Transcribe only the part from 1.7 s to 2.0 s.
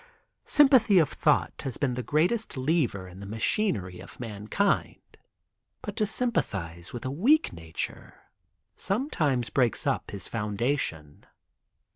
been